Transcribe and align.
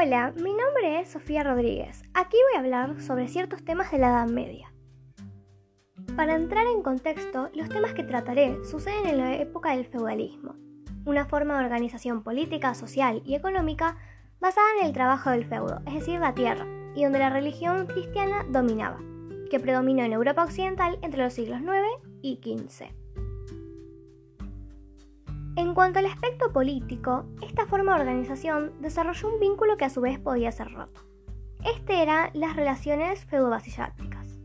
Hola, 0.00 0.32
mi 0.36 0.52
nombre 0.54 1.00
es 1.00 1.08
Sofía 1.08 1.42
Rodríguez. 1.42 2.04
Aquí 2.14 2.36
voy 2.36 2.56
a 2.56 2.60
hablar 2.60 3.02
sobre 3.02 3.26
ciertos 3.26 3.64
temas 3.64 3.90
de 3.90 3.98
la 3.98 4.10
Edad 4.10 4.28
Media. 4.28 4.72
Para 6.14 6.36
entrar 6.36 6.68
en 6.68 6.82
contexto, 6.82 7.50
los 7.52 7.68
temas 7.68 7.94
que 7.94 8.04
trataré 8.04 8.64
suceden 8.64 9.08
en 9.08 9.18
la 9.18 9.34
época 9.34 9.74
del 9.74 9.86
feudalismo, 9.86 10.54
una 11.04 11.24
forma 11.24 11.58
de 11.58 11.64
organización 11.64 12.22
política, 12.22 12.74
social 12.74 13.22
y 13.24 13.34
económica 13.34 13.96
basada 14.38 14.68
en 14.78 14.86
el 14.86 14.92
trabajo 14.92 15.30
del 15.30 15.46
feudo, 15.46 15.80
es 15.84 15.94
decir, 15.94 16.20
la 16.20 16.32
tierra, 16.32 16.64
y 16.94 17.02
donde 17.02 17.18
la 17.18 17.30
religión 17.30 17.88
cristiana 17.88 18.46
dominaba, 18.48 19.00
que 19.50 19.58
predominó 19.58 20.04
en 20.04 20.12
Europa 20.12 20.44
Occidental 20.44 21.00
entre 21.02 21.24
los 21.24 21.32
siglos 21.32 21.60
IX 21.60 22.08
y 22.22 22.36
XV. 22.40 22.94
En 25.58 25.74
cuanto 25.74 25.98
al 25.98 26.06
aspecto 26.06 26.52
político, 26.52 27.24
esta 27.42 27.66
forma 27.66 27.96
de 27.96 28.02
organización 28.02 28.80
desarrolló 28.80 29.26
un 29.34 29.40
vínculo 29.40 29.76
que 29.76 29.86
a 29.86 29.90
su 29.90 30.00
vez 30.00 30.20
podía 30.20 30.52
ser 30.52 30.72
roto. 30.72 31.00
Este 31.64 32.00
eran 32.00 32.30
las 32.32 32.54
relaciones 32.54 33.24
feudo-vasalláticas, 33.24 34.38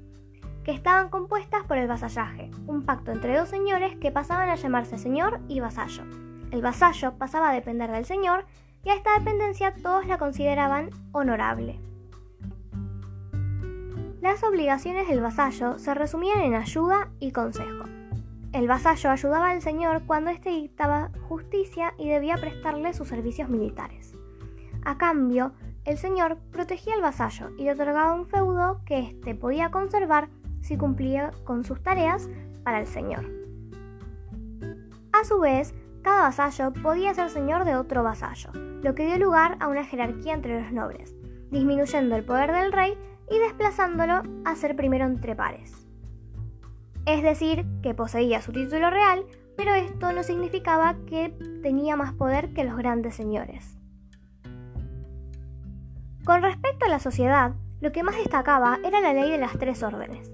que 0.63 0.71
estaban 0.71 1.09
compuestas 1.09 1.66
por 1.66 1.77
el 1.77 1.88
vasallaje, 1.88 2.49
un 2.66 2.84
pacto 2.84 3.12
entre 3.12 3.38
dos 3.38 3.48
señores 3.48 3.95
que 3.98 4.12
pasaban 4.12 4.49
a 4.49 4.55
llamarse 4.55 4.98
señor 4.98 5.40
y 5.48 5.59
vasallo. 5.59 6.02
El 6.49 6.63
vasallo 6.63 7.16
pasaba 7.20 7.52
a 7.52 7.54
depender 7.54 7.91
del 7.91 8.05
señor 8.05 8.48
y 8.84 8.90
a 8.90 8.95
esta 8.95 9.16
dependencia 9.20 9.71
todos 9.84 10.07
la 10.07 10.18
consideraban 10.18 10.90
honorable. 11.12 11.80
Las 14.20 14.43
obligaciones 14.43 15.07
del 15.07 15.21
vasallo 15.21 15.77
se 15.77 15.93
resumían 15.93 16.41
en 16.41 16.55
ayuda 16.55 17.12
y 17.20 17.32
consejo. 17.34 17.85
El 18.54 18.68
vasallo 18.68 19.09
ayudaba 19.09 19.49
al 19.49 19.63
señor 19.63 20.04
cuando 20.05 20.29
éste 20.29 20.51
dictaba 20.51 21.09
justicia 21.27 21.96
y 21.98 22.07
debía 22.07 22.37
prestarle 22.37 22.93
sus 22.93 23.07
servicios 23.07 23.49
militares. 23.49 24.13
A 24.85 24.99
cambio, 24.99 25.54
el 25.85 25.98
señor 25.98 26.37
protegía 26.51 26.93
al 26.93 27.01
vasallo 27.01 27.49
y 27.57 27.63
le 27.63 27.71
otorgaba 27.71 28.13
un 28.13 28.27
feudo 28.27 28.81
que 28.85 28.99
éste 28.99 29.34
podía 29.34 29.71
conservar 29.71 30.29
si 30.62 30.77
cumplía 30.77 31.31
con 31.46 31.63
sus 31.63 31.81
tareas 31.81 32.29
para 32.63 32.79
el 32.79 32.85
señor. 32.85 33.26
A 35.13 35.24
su 35.26 35.40
vez, 35.40 35.74
cada 36.04 36.21
vasallo 36.21 36.74
podía 36.74 37.15
ser 37.15 37.31
señor 37.31 37.65
de 37.65 37.76
otro 37.76 38.04
vasallo, 38.04 38.51
lo 38.84 38.93
que 38.93 39.07
dio 39.07 39.18
lugar 39.18 39.57
a 39.62 39.68
una 39.68 39.84
jerarquía 39.84 40.35
entre 40.35 40.62
los 40.62 40.71
nobles, 40.71 41.15
disminuyendo 41.49 42.15
el 42.15 42.24
poder 42.24 42.51
del 42.51 42.71
rey 42.71 42.96
y 43.31 43.40
desplazándolo 43.40 44.21
a 44.46 44.55
ser 44.55 44.76
primero 44.76 45.05
entre 45.05 45.35
pares 45.35 45.84
es 47.05 47.21
decir, 47.21 47.65
que 47.82 47.93
poseía 47.93 48.41
su 48.41 48.51
título 48.51 48.90
real, 48.90 49.26
pero 49.57 49.73
esto 49.73 50.12
no 50.13 50.23
significaba 50.23 50.96
que 51.05 51.29
tenía 51.62 51.96
más 51.96 52.13
poder 52.13 52.54
que 52.54 52.63
los 52.63 52.77
grandes 52.77 53.15
señores. 53.15 53.77
Con 56.26 56.41
respecto 56.41 56.85
a 56.85 56.90
la 56.90 56.99
sociedad, 56.99 57.54
lo 57.81 57.91
que 57.91 58.04
más 58.04 58.15
destacaba 58.15 58.79
era 58.85 59.01
la 59.01 59.13
ley 59.13 59.29
de 59.29 59.37
las 59.37 59.57
tres 59.59 59.84
órdenes. 59.84 60.31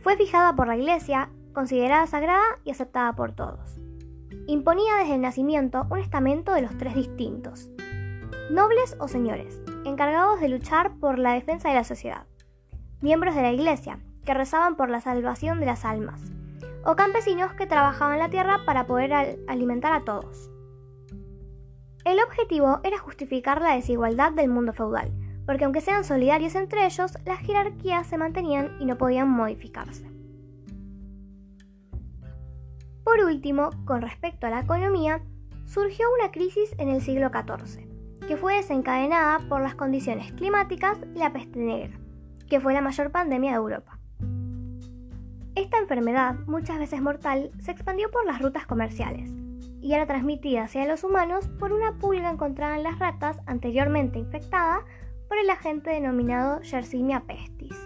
Fue 0.00 0.16
fijada 0.16 0.56
por 0.56 0.66
la 0.66 0.76
Iglesia, 0.76 1.30
considerada 1.52 2.06
sagrada 2.06 2.58
y 2.64 2.70
aceptada 2.70 3.14
por 3.14 3.32
todos. 3.32 3.78
Imponía 4.48 4.96
desde 4.98 5.14
el 5.14 5.20
nacimiento 5.20 5.86
un 5.90 5.98
estamento 5.98 6.52
de 6.52 6.62
los 6.62 6.76
tres 6.76 6.96
distintos, 6.96 7.70
nobles 8.50 8.96
o 8.98 9.06
señores, 9.06 9.60
encargados 9.84 10.40
de 10.40 10.48
luchar 10.48 10.96
por 10.98 11.20
la 11.20 11.34
defensa 11.34 11.68
de 11.68 11.76
la 11.76 11.84
sociedad, 11.84 12.26
miembros 13.00 13.36
de 13.36 13.42
la 13.42 13.52
Iglesia, 13.52 14.00
que 14.30 14.34
rezaban 14.34 14.76
por 14.76 14.90
la 14.90 15.00
salvación 15.00 15.58
de 15.58 15.66
las 15.66 15.84
almas, 15.84 16.22
o 16.84 16.94
campesinos 16.94 17.52
que 17.54 17.66
trabajaban 17.66 18.20
la 18.20 18.30
tierra 18.30 18.60
para 18.64 18.86
poder 18.86 19.12
alimentar 19.48 19.92
a 19.92 20.04
todos. 20.04 20.52
El 22.04 22.20
objetivo 22.22 22.78
era 22.84 22.96
justificar 22.96 23.60
la 23.60 23.74
desigualdad 23.74 24.30
del 24.30 24.48
mundo 24.48 24.72
feudal, 24.72 25.10
porque 25.46 25.64
aunque 25.64 25.80
sean 25.80 26.04
solidarios 26.04 26.54
entre 26.54 26.86
ellos, 26.86 27.18
las 27.26 27.40
jerarquías 27.40 28.06
se 28.06 28.18
mantenían 28.18 28.76
y 28.78 28.84
no 28.84 28.96
podían 28.96 29.28
modificarse. 29.28 30.08
Por 33.02 33.18
último, 33.24 33.70
con 33.84 34.00
respecto 34.00 34.46
a 34.46 34.50
la 34.50 34.60
economía, 34.60 35.22
surgió 35.66 36.06
una 36.20 36.30
crisis 36.30 36.72
en 36.78 36.88
el 36.88 37.02
siglo 37.02 37.30
XIV, 37.30 38.28
que 38.28 38.36
fue 38.36 38.54
desencadenada 38.54 39.40
por 39.48 39.60
las 39.60 39.74
condiciones 39.74 40.30
climáticas 40.34 41.00
y 41.16 41.18
la 41.18 41.32
peste 41.32 41.58
negra, 41.58 41.98
que 42.48 42.60
fue 42.60 42.74
la 42.74 42.80
mayor 42.80 43.10
pandemia 43.10 43.50
de 43.50 43.56
Europa. 43.56 43.99
Esta 45.54 45.78
enfermedad, 45.78 46.36
muchas 46.46 46.78
veces 46.78 47.02
mortal, 47.02 47.50
se 47.58 47.72
expandió 47.72 48.10
por 48.10 48.24
las 48.24 48.40
rutas 48.40 48.66
comerciales 48.66 49.30
y 49.80 49.94
era 49.94 50.06
transmitida 50.06 50.64
hacia 50.64 50.86
los 50.86 51.04
humanos 51.04 51.48
por 51.58 51.72
una 51.72 51.98
pulga 51.98 52.30
encontrada 52.30 52.76
en 52.76 52.84
las 52.84 52.98
ratas 52.98 53.40
anteriormente 53.46 54.18
infectada 54.18 54.84
por 55.28 55.38
el 55.38 55.50
agente 55.50 55.90
denominado 55.90 56.60
Yersinia 56.60 57.20
pestis. 57.20 57.76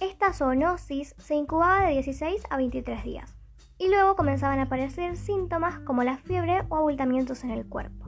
Esta 0.00 0.32
zoonosis 0.32 1.14
se 1.18 1.34
incubaba 1.34 1.86
de 1.86 1.92
16 1.92 2.42
a 2.50 2.56
23 2.56 3.04
días 3.04 3.36
y 3.78 3.88
luego 3.88 4.16
comenzaban 4.16 4.58
a 4.58 4.64
aparecer 4.64 5.16
síntomas 5.16 5.78
como 5.80 6.02
la 6.02 6.18
fiebre 6.18 6.62
o 6.68 6.76
abultamientos 6.76 7.42
en 7.44 7.50
el 7.50 7.66
cuerpo. 7.66 8.06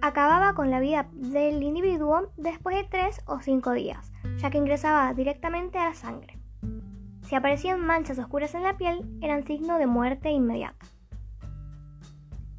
Acababa 0.00 0.54
con 0.54 0.70
la 0.70 0.80
vida 0.80 1.08
del 1.12 1.62
individuo 1.62 2.32
después 2.36 2.76
de 2.76 2.84
3 2.84 3.22
o 3.26 3.40
5 3.40 3.72
días, 3.72 4.12
ya 4.38 4.50
que 4.50 4.58
ingresaba 4.58 5.12
directamente 5.14 5.78
a 5.78 5.90
la 5.90 5.94
sangre. 5.94 6.41
Si 7.32 7.36
aparecían 7.36 7.80
manchas 7.80 8.18
oscuras 8.18 8.54
en 8.54 8.62
la 8.62 8.76
piel, 8.76 9.08
eran 9.22 9.46
signo 9.46 9.78
de 9.78 9.86
muerte 9.86 10.30
inmediata. 10.30 10.84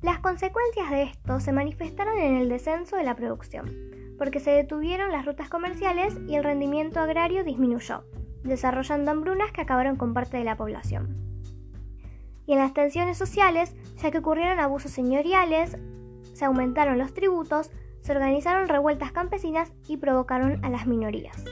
Las 0.02 0.18
consecuencias 0.18 0.90
de 0.90 1.04
esto 1.04 1.40
se 1.40 1.52
manifestaron 1.52 2.18
en 2.18 2.38
el 2.38 2.50
descenso 2.50 2.96
de 2.96 3.04
la 3.04 3.16
producción, 3.16 3.72
porque 4.18 4.40
se 4.40 4.50
detuvieron 4.50 5.12
las 5.12 5.28
rutas 5.28 5.48
comerciales 5.48 6.18
y 6.28 6.38
el 6.38 6.44
rendimiento 6.44 7.00
agrario 7.00 7.44
disminuyó, 7.44 8.04
desarrollando 8.44 9.12
hambrunas 9.12 9.52
que 9.52 9.62
acabaron 9.62 9.96
con 9.96 10.16
parte 10.16 10.38
de 10.38 10.44
la 10.44 10.58
población. 10.58 11.20
Y 12.48 12.54
en 12.54 12.58
las 12.58 12.74
tensiones 12.74 13.16
sociales, 13.16 13.76
ya 13.98 14.10
que 14.10 14.18
ocurrieron 14.18 14.60
abusos 14.60 14.90
señoriales, 14.90 15.78
se 16.34 16.46
aumentaron 16.46 16.98
los 16.98 17.14
tributos, 17.14 17.70
se 18.02 18.12
organizaron 18.12 18.68
revueltas 18.68 19.12
campesinas 19.12 19.72
y 19.88 19.98
provocaron 19.98 20.66
a 20.66 20.70
las 20.72 20.88
minorías. 20.88 21.46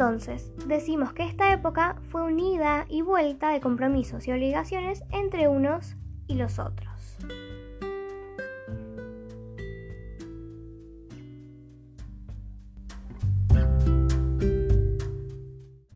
Entonces, 0.00 0.50
decimos 0.66 1.12
que 1.12 1.24
esta 1.24 1.52
época 1.52 1.96
fue 2.08 2.22
unida 2.22 2.86
y 2.88 3.02
vuelta 3.02 3.50
de 3.50 3.60
compromisos 3.60 4.26
y 4.26 4.32
obligaciones 4.32 5.04
entre 5.10 5.46
unos 5.46 5.94
y 6.26 6.36
los 6.36 6.58
otros. 6.58 7.18